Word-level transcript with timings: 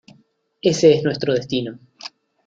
Ése 0.63 0.87
es 0.95 1.01
nuestro 1.03 1.31
destino 1.33 1.77